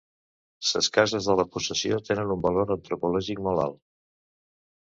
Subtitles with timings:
[0.69, 3.81] Ses cases de la Possessió tenen un valor antropològic molt alt